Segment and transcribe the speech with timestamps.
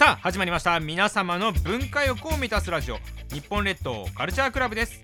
[0.00, 0.80] さあ始まりました。
[0.80, 2.96] 皆様の文化欲を満たすラジオ。
[3.34, 4.98] 日本列島カルチャークラブです。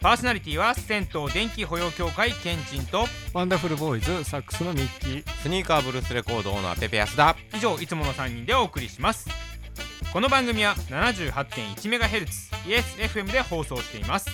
[0.00, 3.06] パーソナリティは銭湯電気保養協会ケンチンと。
[3.34, 5.30] ワンダフルボーイズサックスのミッキー。
[5.42, 9.28] スニーカーブルースレコードオーナーペペヤスだ以上いつもの3人でお送りします。
[10.12, 12.28] この番組は 78.1MHz
[12.68, 14.30] ESFM で放送しています。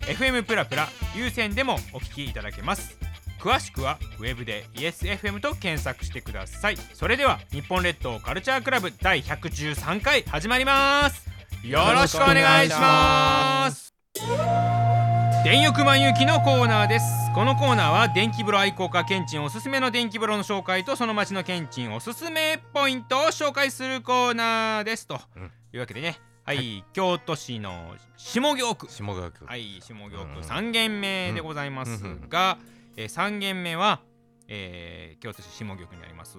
[0.00, 2.98] FM プラプラ有線でもお聞きいただけます
[3.46, 6.76] 詳しくはウェブで ESFM と検索してください。
[6.92, 11.24] それでは日本列島カルチャークラブ第113回始まります。
[11.62, 13.94] よろしくお願いします。
[15.44, 17.06] 電浴満遊記のコーナーです。
[17.36, 25.06] このコーナーは電気風呂愛好家ケンチンおすすめの電気風呂の紹介とその町のケンチンおすすめポイントを紹介するコーナーです。
[25.06, 25.42] と、うん。
[25.44, 26.18] いうわけでね。
[26.42, 28.90] はい、京都市の下京区。
[28.90, 29.44] 下川区。
[29.44, 30.40] はい下京うん区。
[30.40, 32.58] 3軒目でございますが、
[32.96, 34.00] えー、3軒目は、
[34.48, 36.38] えー京都市下京区にあります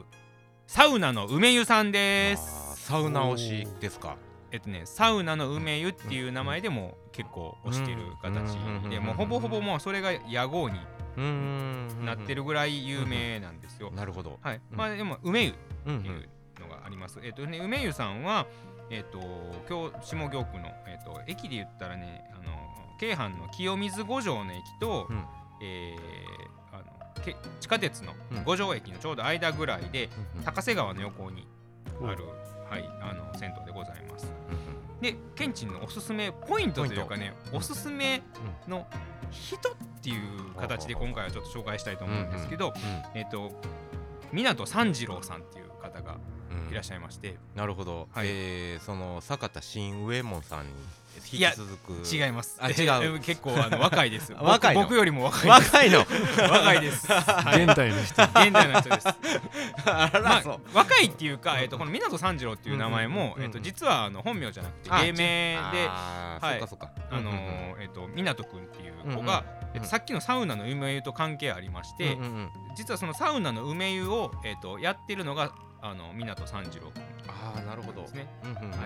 [0.65, 2.85] サウナの梅湯さんです。
[2.87, 4.17] サウナ推しですか。
[4.51, 10.77] えっとねサウナの梅湯っていう名前でも結構推してる形うんでもうほぼほぼもうそれが屋号に
[12.05, 13.91] なってるぐらい有名なんですよ。
[13.91, 14.39] なるほど。
[14.41, 14.77] はい、うん。
[14.77, 15.53] まあでも梅湯っ
[15.85, 17.19] うんていうのがあります。
[17.23, 18.45] えっとね梅湯さんは
[18.89, 19.19] えっと
[19.69, 22.51] 今日下京区のえっと駅で言ったらねあの
[22.99, 25.23] 京阪の清水五条の駅と、うん
[25.61, 28.43] えーあのけ地下鉄のうん。
[28.43, 31.47] 五条駅のちょうど間ぐらいで、うん高瀬川の横に
[32.01, 32.25] ある、
[32.69, 34.31] はい、あの銭湯でございます。
[35.01, 38.23] でケンチンのおすすめポイントというかねおすすめ
[38.67, 38.87] の
[39.29, 42.73] 人っていう形で今回はちょっと紹介したいと思うんですけど、
[43.13, 43.51] えっ、と
[44.33, 46.17] 湊三次郎さんっていう方が
[46.71, 48.07] いらっしゃいまして、なるほど。
[48.11, 48.27] はい。
[48.29, 50.71] えーその坂田新右衛門さんに
[51.17, 52.15] 引き続く。
[52.15, 52.57] 違います。
[52.61, 52.73] あ違
[53.11, 53.15] う。
[53.17, 54.81] え結構あの若いです僕 若いの？
[54.83, 55.71] 僕よりも若いです。
[55.71, 55.99] 若いの？
[56.53, 57.63] 若いです、はい。
[57.65, 58.23] 現代の人。
[58.23, 59.07] 現代の人です。
[59.85, 65.17] あまあらそう、若いっていうか、えっとこの湊三次郎っていう名前も、うんうんえっと実はあの本名じゃなくてあ芸名
[65.71, 66.59] であーはい。
[66.59, 66.91] そっかそっか。
[67.09, 72.51] あのうんうんーえっと湊くんっていう子うんが、うんえっと、さっきのサウナの梅湯と関係ありまして、うんうんうん。
[72.75, 75.51] 実はそのサウナの梅湯を、えっと、やってるのが
[75.89, 77.03] あの湊三次郎君。
[77.27, 78.01] ああなるほど。
[78.01, 78.27] ですね。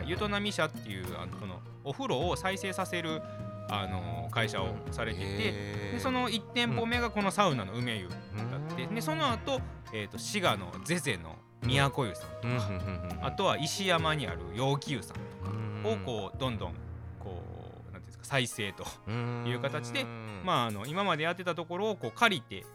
[0.06, 3.22] ゆとなみ社っていうあのこのお風呂を再生させる
[3.70, 5.52] あの会社をされていて、
[5.94, 8.96] でその1店舗目がこのサウナの梅湯だって、うん。
[8.96, 9.62] でその後、
[9.94, 16.74] えー、と滋賀のゼゼの都湯さんとか、あとは石山にある陽気湯さんとうんかをこうどんどん
[17.20, 17.42] こ
[17.90, 19.46] うなんていうんですか再生と、うん。
[19.48, 22.66] いう形でうんまあ、あの今までやってたところをこう借りて、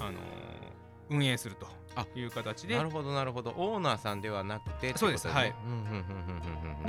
[0.00, 0.12] あのー
[1.08, 1.66] 運営すると。
[1.66, 1.70] あ
[2.14, 2.76] いう形で。
[2.76, 3.50] なるほどなるほど。
[3.56, 5.28] オーナーさんではなくてそうです。
[5.28, 5.54] はい。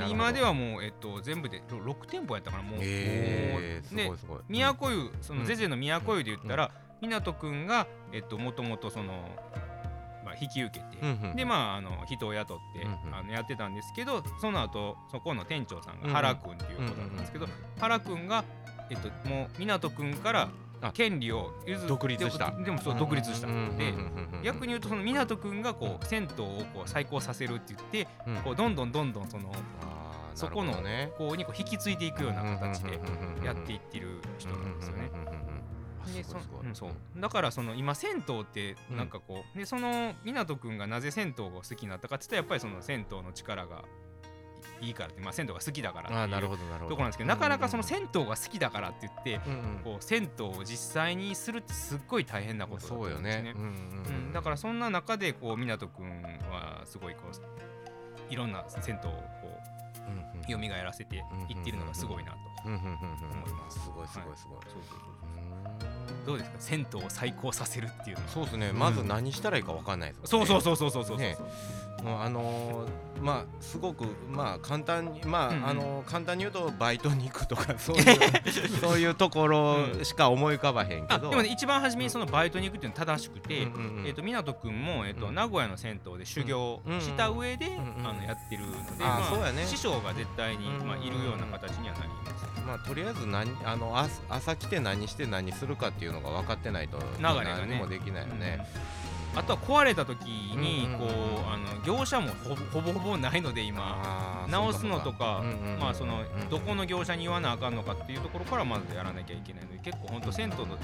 [0.08, 4.40] 今ではもう、えっと、全部でろ6店舗やったからもう,もう、へーすでごいすごい。
[4.48, 5.46] 都湯そのうん。
[5.46, 6.70] ゼゼの都湯で言ったら
[7.00, 9.28] 湊くんがえっともともとその、
[10.24, 13.14] まあ、引き受けて、うんうんでまああの人を雇って、うんうん。
[13.14, 16.12] あのやってたんですけどその後そこの店長さんうんうん。
[16.12, 18.44] が原くんっていうことなんですけど、うんうん原くんが
[18.90, 20.48] えっともう湊くんからあ
[20.92, 23.94] 権利を譲独立したでもそう独立した、で
[24.44, 29.52] 逆に言うとその湊くんがこう銭湯をこう再興させるって言ってうんこうどんどんどんどんその
[30.34, 30.72] そこの
[31.16, 33.00] こうにこう引き継いでいくような形で
[33.44, 35.10] やっていっってる人なんですよね。
[36.14, 43.84] ですごいすごいうんそうだからその今銭湯ってなんかこう、でその湊くんがなぜ銭湯が好きになったかって言ったらやっぱりその銭湯の力が
[44.80, 46.56] いいからって、まあ、銭湯が好きだからっていうとこ
[46.90, 49.52] ろなんですけどなかなかその銭湯が好きだからって言ってうん。
[49.52, 53.54] うんこう銭湯を実際にするってすっごい大変なことだと思そうんですね。
[54.32, 59.18] だからそんな中でこう湊くんはすごいこういろんな銭湯をこ
[60.08, 60.64] うんうん。
[60.64, 61.24] う蘇らせていっ
[61.62, 62.80] ているのがすごいなと思い
[63.52, 63.78] ます。
[63.80, 64.58] すごいすごいすごい。
[64.64, 65.00] そうそうそう
[66.10, 66.26] うん。
[66.26, 66.56] どうですか？
[66.58, 68.28] 銭湯を再興させるっていうのは。
[68.30, 68.68] そうですね。
[68.68, 71.36] うんまず何したらいいかわかんないですそうそううそうそうそうそうそう、ね
[72.04, 75.66] あのーまあすごくまあ簡単にまあ、うんうん。
[75.66, 84.06] あのー簡単に言うとバイトに行くとか そういうそういうところしか思い浮かばへんけど、あでもね一番初めにそのバイトに行くっていうのは正しくて、うんうんうん。
[84.06, 85.34] えっ、と湊くんもえっ、と、うん。
[85.34, 87.78] 名古屋の銭湯で修行した上で、ん。
[87.78, 89.66] うんあのやってるので、あまそうやね。
[89.66, 92.46] 師匠が絶対に、うんまあいるような形にはなります。
[92.66, 97.66] まあとりあえず何あの朝朝来て何して何するかっていうのが分かってないと流れがね。
[97.66, 98.66] 何もできないよね。
[99.38, 101.08] あとは壊れた時にこう
[101.48, 102.32] あの業者も
[102.72, 104.38] ほぼほぼないので今。
[104.50, 105.42] 直すのとか
[105.78, 110.76] まあそのうんどこの業者に言わなあかんのかっていうところからまずやらなきゃいけないので結構本当銭湯の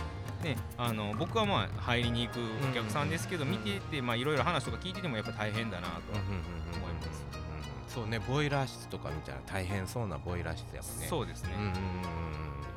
[0.43, 2.39] ねあの僕はまあ入りに行く
[2.71, 6.21] お客さんですけどうん見ててまあいろいろ話とか聞いててもやっぱ大変だなと思
[6.91, 7.25] います
[7.89, 11.07] そうねボイラー室とか見たら大変そうなボイラー室やもんね。
[11.09, 11.51] そうですね。
[11.57, 11.79] うんうんうんうん。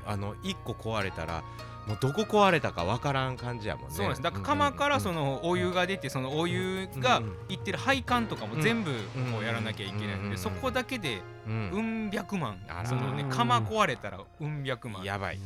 [0.05, 1.43] あの一個壊れたら
[1.85, 3.95] もうどこ壊れたかわからん感じやもんね。
[3.95, 4.21] そうなんです。
[4.21, 12.11] だから釜からそのお湯が出てそのお湯がいってる配管とかも全部こうやらなきゃいけないのでそこだけでうんうん。
[12.11, 15.03] 百万そのね釜壊れたらうん百万。
[15.03, 15.37] やばい。
[15.37, 15.39] う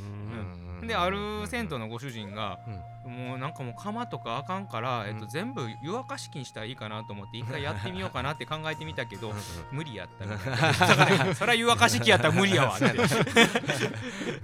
[0.83, 0.87] ん。
[0.87, 2.59] である銭湯のご主人が
[3.05, 5.29] もうなんかもう釜とかあかんから、えっと、うん。
[5.29, 9.31] 全部湯沸かし器にしたらいいかなと思って一回やってみようかなって考えてみたけど
[9.71, 12.85] 無理やったみた それは湯沸かし器やったら無理やわって。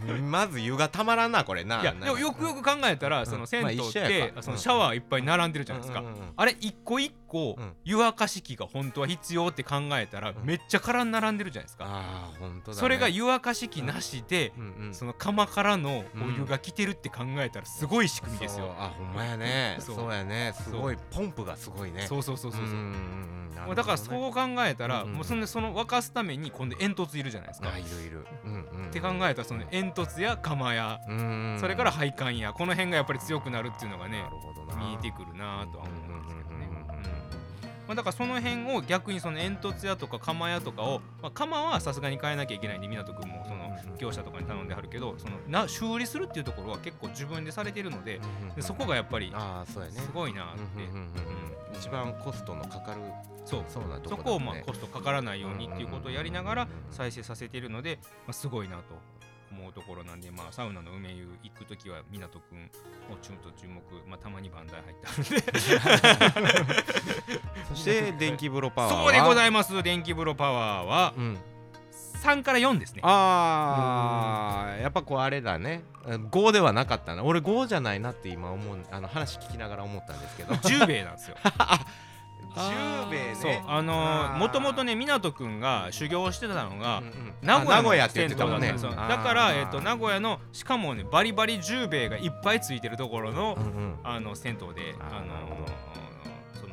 [0.08, 1.82] うんまず湯がたまらんなこれな。
[1.82, 6.04] いやでもよくよく考えたらその銭湯っまあそのシャワーいっぱい並んでるじゃないですか。
[6.36, 7.74] あれ一個一個うん。
[7.84, 10.36] 湯沸かし器が本当は必要って考えたらん。
[10.44, 11.86] めっちゃ空に並んでるじゃないですか。
[11.86, 12.80] ああ本当だね。
[12.80, 14.64] それが湯沸かし器なしでうん。
[14.88, 18.74] うんその釜からのお湯が来てるって考えたらすごい仕組みですよ。
[18.78, 19.78] あほんまやね。
[19.80, 20.12] そう。
[20.14, 20.54] やね。
[20.56, 22.08] すごいポンプがすごいね。
[22.08, 22.70] そうそうそうそうそう。
[22.70, 27.72] うねだからそう考えたら、うんうんもうそんでその沸かすために今度煙突いるじゃないですか。
[27.74, 28.26] あいるいる。
[28.46, 28.88] うんうんうん。
[28.88, 34.76] って考えたらその煙突や釜や、うんうんそれから配管やこの辺がやっぱり強くなるっていうのがねなるほどな。
[34.76, 36.70] 見えてくるなとは思うんですけどね。
[36.72, 37.17] うん
[37.88, 48.20] まあ、だからその辺を逆にその煙突屋とか釜屋とかを、まあ、釜はさすがに変えなきゃいけないんで湊君もその業者とかに頼んではるけどそのな修理するっていうところは結構自分でされてるので
[48.56, 49.34] でそこがやっぱり
[49.66, 53.02] すごいなって、一番コストのかかる
[53.46, 53.64] そう。
[53.70, 58.84] そうなとこそこをまあコストかからないようにっていうことをやりながら再生させているので、まあ、すごいなと
[59.52, 62.70] 思うところなんで、まあ、サウナの梅湯行く時は湊くん
[63.12, 66.88] をちゅんと注目、まあ、たまに番台入ってあるんで。
[67.70, 69.04] そして 電気風呂パワーは？
[69.04, 69.82] そうでございいます。
[69.84, 71.38] 電気風呂パワーはうん。
[72.24, 73.02] 3から4ですね。
[73.04, 75.84] あーやっぱこうあれだね。
[76.06, 77.24] 5ではなかったな。
[77.24, 80.56] 俺5じゃないなって今思うあの話聞きながら思ったんですけど。
[80.56, 81.38] 10兵衛なんですよ。
[81.38, 81.86] 10兵衛ね
[83.54, 83.64] そう。
[83.68, 87.04] あのもともとね湊くんが修行してたのが、
[87.42, 88.74] 名古屋って言ってたもんね。
[88.74, 93.58] だから、えっと名古屋のしかもねバリバリ10兵衛がいっぱいついてるところの、
[94.04, 95.58] あの銭湯であの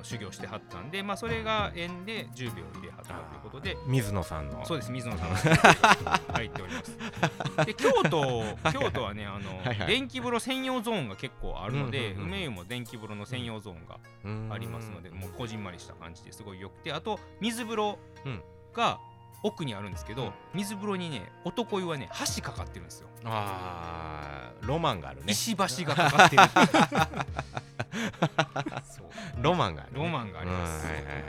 [0.05, 4.65] の修行してはったんで、まあ、それが縁で10秒入れはったということで水野さんの。
[4.67, 5.37] そうです水野さんが
[6.35, 7.67] 入っております。
[7.67, 9.87] で京都京都はねあの、はいはい。
[9.87, 14.53] 電気風呂専用ゾーンが結構あるので、うんうんうん梅湯も電気風呂の専用ゾーンがうん。
[14.53, 18.43] ありますので、もうこじんまりした感じですごいよくてあと水風呂うん。
[18.73, 18.99] が
[19.45, 20.33] 奥にあるんですけど、うん。
[20.55, 25.33] 水風呂にね男湯はね橋かかってるんですよ、あーロマンがあるね。
[25.33, 26.43] 石橋がかかってる。
[28.91, 29.09] そ う
[29.41, 29.99] ロマンがあるね。
[30.03, 30.87] ロマンがあります。
[30.87, 31.25] うんはいはいはい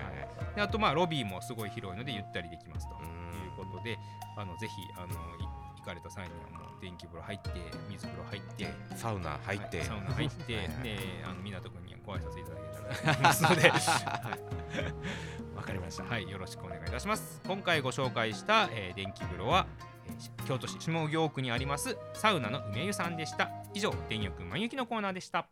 [0.55, 3.99] であとまあロビーもすごい広いのでゆったりできますとうんいうことで
[4.37, 5.07] あのぜひあの
[5.37, 5.49] い行
[5.85, 7.49] かれた際にはもう電気風呂入って
[7.89, 9.77] 水風呂入ってサウナ入って。
[9.79, 13.19] はいサウナ入ってはいはいであの湊君にはご挨拶いただけたら。
[13.21, 13.81] ますので、はい
[15.55, 16.03] わかりました。
[16.03, 17.41] はい、よろしくお願いいたします。
[17.47, 19.67] 今回ご紹介した、えー電気風呂は、
[20.07, 23.49] えーし京都市下京区にありますサウナの梅湯さんでした。
[23.73, 25.47] 以上電力満雪のコーナーでした。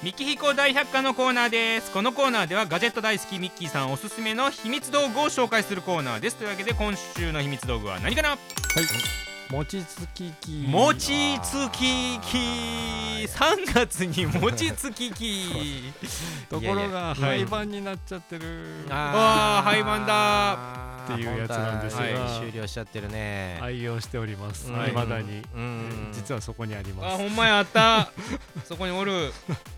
[0.00, 1.90] ミキヒコ大百科のコーナーです。
[1.90, 6.36] このコーナーではガジェット大好きミッキーさんおすすめの秘密道具を紹介するコーナーです。
[6.36, 8.38] というわけで今週の秘密道具は何かな？
[9.50, 12.36] 餅つき機餅つき機
[13.26, 15.90] 3月に餅つき機
[16.50, 18.84] ところが廃盤になっちゃってる。
[18.90, 21.14] あー廃盤だ。
[21.14, 22.40] っていうやつなんですが。
[22.40, 23.58] 終了しちゃってるね。
[23.62, 24.70] 愛用しております。
[24.70, 24.84] うん。
[24.84, 25.42] 未だに。
[25.54, 26.10] うん。
[26.12, 27.16] 実はそこにありあます。
[27.16, 28.10] ほんまやあった。
[28.66, 29.32] そこにおる。
[29.50, 29.54] あ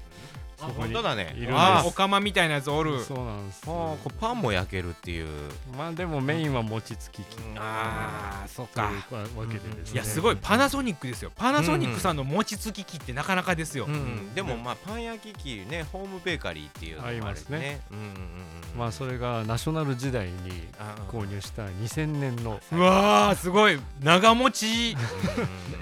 [0.60, 1.34] そこに本当だね。
[1.36, 1.52] いるんです。
[1.56, 3.02] あお釜みたいなやつおる。
[3.02, 5.28] そうなんですあこうパンも焼けるっていう。
[5.76, 7.22] まあでもメインは餅つき。
[7.22, 7.24] 機
[7.56, 9.94] ああそっというわけでですね。
[9.94, 11.30] いやすごいパナソニックですよ。
[11.36, 17.80] パナソニックさんの餅つき機ってなかなかですよ、うんでもまあパン焼き器ねホームベーカリーっていうのもありますね。
[17.90, 18.78] うんうんうんうん。
[18.78, 20.32] まあそれがナショナル時代に
[20.78, 23.78] あ購入した2000年のうわーすごい。
[24.02, 24.96] 長持ち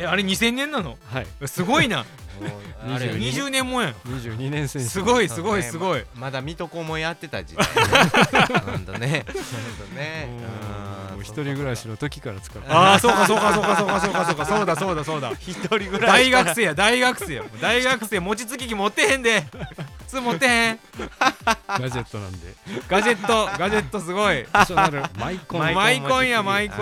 [0.07, 0.97] あれ2000年なの？
[1.07, 1.27] はい。
[1.47, 2.05] すごいな
[2.87, 3.07] あれ。
[3.07, 3.67] 22 20年。
[3.69, 3.93] もやん。
[3.93, 6.05] 22年選手すごいすごいすごい。
[6.15, 7.67] まだ水戸黄門やってた時代。
[8.47, 8.61] ね。
[8.67, 9.25] ほんとね。
[9.27, 9.35] ほん。
[9.89, 10.29] とね
[11.19, 15.33] もう一人暮らしの時から使ってああそうかそうかそうかそうかそうかそうかそうだそうだそうだ。
[15.41, 16.01] 一人暮らし。
[16.07, 17.45] 大学生や大学生や。
[17.61, 19.45] 大学生餅つき機持ってへんで
[20.09, 20.79] 普通持ってへん
[21.67, 22.39] ガジェットなんで。
[22.89, 23.59] ガジェット。
[23.59, 24.47] ガジェットすごい。
[24.55, 25.61] ナショナルマイコン。
[25.61, 26.29] マイコン。
[26.29, 26.79] やマイコン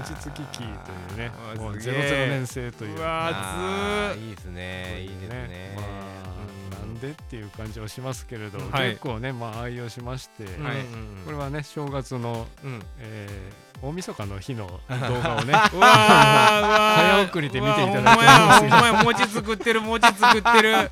[0.00, 0.68] 餅つき機とい
[1.14, 2.98] うねもうすげえ00年製という。
[2.98, 5.00] うわあ熱ーいいですね。
[5.02, 5.76] いいですね。
[7.00, 8.90] でっていう感じはしますけれど、はい。
[8.90, 10.76] 結構ねまあ愛用しまして、うんはい。
[11.24, 12.82] これはね正月の、うん。
[12.98, 20.90] えー大晦日の日の動画をね 早送りで見ていただいてうわほんまやほんまや餅作ってる餅作ってる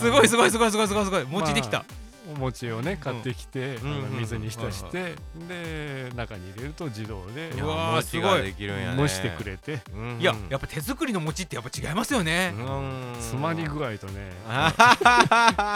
[0.00, 1.24] すごいすごいすごいすごいすごいすごい。
[1.24, 1.84] 餅できた、
[2.32, 4.18] お餅をね買ってきて、うんあのうん。
[4.18, 5.14] 水に浸して、
[5.48, 9.80] で中に入れると自動でうわー餅ができるんやね蒸してくれて。
[9.94, 12.54] うんいややっぱ手作りの餅ってやっぱ違いますよね。
[12.56, 13.14] うん。
[13.16, 14.72] 詰まり具合とねあ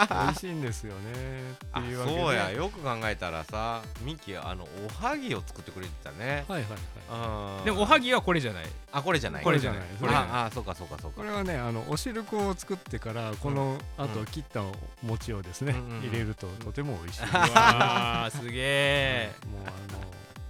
[0.25, 1.51] 美味しいんですよね。
[1.79, 2.19] っていうわけで。
[2.19, 2.51] そうや。
[2.51, 4.67] よく考えたらさミキあの
[5.01, 6.45] おはぎを作ってくれてたね。
[6.47, 6.71] はいはい
[7.09, 7.59] はい。
[7.59, 7.65] うん。
[7.65, 8.65] でもおはぎはこれじゃない。
[8.91, 9.43] あこれじゃない。
[9.43, 9.81] これじゃない。
[9.99, 11.17] これああそうかそうかそうか。
[11.17, 14.61] これはねあのお汁粉を作ってからこのあと切った
[15.03, 15.99] 餅をですね、うんうん。
[16.01, 19.99] 入れるととても美味しい、 うすげえもうあの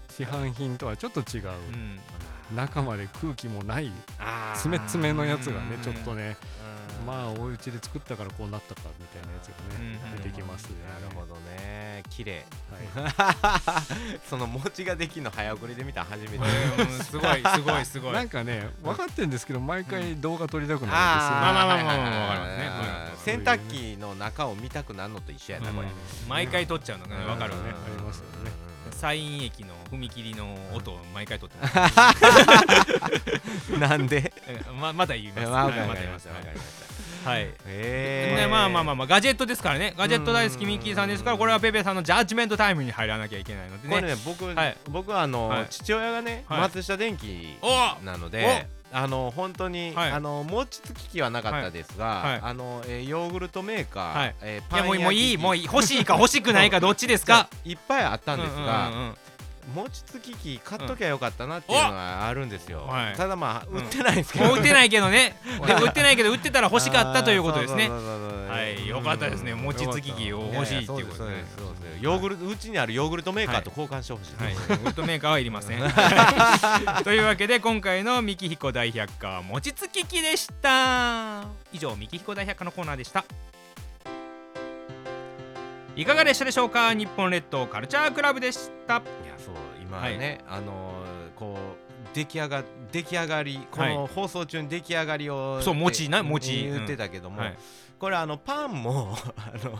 [0.09, 1.99] 市販品とはちょっと違う、うん。
[2.55, 4.55] 中まで空気もないあー。
[4.55, 6.35] 詰め詰めのやつがねうんちょっとね
[6.99, 7.05] うん。
[7.05, 10.75] まあお家で作ったからこうなったかみたいなやつがねうん出てきますね。
[11.01, 12.03] なるほどね。
[12.09, 12.45] 綺麗。
[12.71, 14.19] はい。
[14.29, 16.37] その餅ができんの早送りで見たの初めて。
[16.37, 17.03] うん。
[17.03, 18.13] すごいすごいすごい。
[18.13, 20.95] なんかね分かってるんですけど毎回動画撮りたくなるんですよ。
[20.95, 22.47] ねまあまあまあまあまあ
[23.33, 23.59] 洗濯
[23.95, 25.75] 機の中を見たくなるのと一緒やなうん。
[25.75, 25.87] これ。
[26.27, 27.61] 毎回撮っちゃうのがねわかるね。
[27.69, 28.51] ありますよね。
[28.91, 31.75] サイン液の踏切の音を毎回撮ってます。
[33.79, 34.33] なんで？
[34.47, 35.47] えままだ言います。
[35.47, 36.27] まだ言います
[37.25, 37.53] はい。
[37.65, 39.93] えねまあまあまあまあガジェットですからね。
[39.97, 44.77] ガジェット大好きミッキーさんですからこれはペペさんのジャッジメントタイムに入らなきゃいけないのでこれねね僕はい。
[44.89, 45.67] 僕はあのはい。
[45.69, 46.59] 父親がねはい。
[46.61, 50.11] 松下電器おなのであの本当にはい。
[50.11, 52.41] あの餅つき機はなかったですはい。
[52.41, 54.29] があのえーヨーグルトメーカはい。
[54.29, 57.47] ーえーいパンやもうもういいもういい欲しいか欲しくないかどっちですか？
[57.65, 59.15] いっぱいあったんですうんがうんうん
[59.73, 62.85] 餅つき機買っときゃよかったなっていうのはあるんですよ。
[62.87, 63.15] はい。
[63.15, 63.77] ただまあうん。
[63.79, 64.45] 売ってないんですけど。
[64.45, 65.39] もう売ってないけどね。
[65.65, 67.89] で売ってないけど売ってたら欲しかったということですね。
[67.89, 69.53] はいよかったですね。
[69.53, 71.23] 餅つき機を欲しいっていうこと
[72.01, 74.43] ヨーグルトうちにあるヨーグルトメーカーと交換してほしい。
[74.43, 75.79] はい、ウッドメーカーはいりません。
[77.03, 81.43] というわけで今回の「ミキヒコ大百科」は餅つき機でした。
[81.71, 83.25] 以上ミキヒコ大百科のコーナーでした。
[85.95, 86.93] いかがでしたでしょうか？
[86.93, 89.01] 日本列島カルチャークラブでした
[89.45, 96.63] そう今ね、あのーこう出来上が出来上がりこの放送中に出来上がりをそうって餅な餅。
[96.63, 97.57] 言ってたけども、はい。
[97.99, 99.79] これあのパンも あの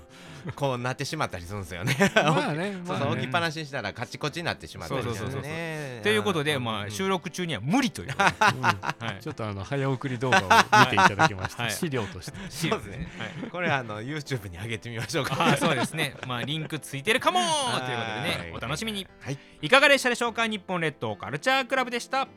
[0.56, 1.96] こうなってしまったりするんですよね。
[2.16, 3.06] まあね そうまあね。
[3.06, 5.99] そう置きっぱなしにしたらカチコチになってしまったりするんですそうそうそうそうね。
[6.02, 8.10] ということで、まあ、収録中には無理という。
[9.22, 11.72] ちょっとあの早送り動画を見ていただきました、はい。
[11.72, 12.38] 資料として。
[12.50, 13.08] そうですね。
[13.18, 13.50] はい。
[13.50, 15.58] これあの YouTube に上げてみましょうか。
[15.58, 16.16] そうですね。
[16.28, 17.86] まあリンクついてるかもー。
[17.86, 19.08] ということでね、はいお楽しみに。
[19.22, 19.38] はい。
[19.62, 20.48] いかがでしたでしょうか？
[20.48, 22.28] 日本列島カルチャークラブでした。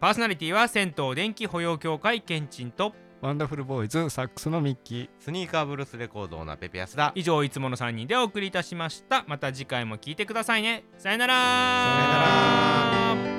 [0.00, 2.94] パーソナリティは銭湯電気保養協会ケンチンと
[3.26, 5.08] ワンダフルボーイズサックスのミッキー。
[5.18, 7.10] スニーカーブルースレコードなペペヤスだ。
[7.16, 9.24] 以上いつもの3人でお送りいたしました。
[9.26, 10.84] また次回も聞いてくださいね。
[10.96, 11.34] さよなら。
[11.34, 11.40] さ
[13.10, 13.35] よなら